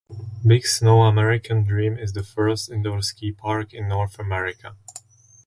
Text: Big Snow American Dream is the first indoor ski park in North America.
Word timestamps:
Big 0.43 0.65
Snow 0.65 1.03
American 1.03 1.63
Dream 1.63 1.95
is 1.95 2.13
the 2.13 2.23
first 2.23 2.71
indoor 2.71 3.03
ski 3.03 3.31
park 3.31 3.71
in 3.71 3.87
North 3.87 4.17
America. 4.17 4.75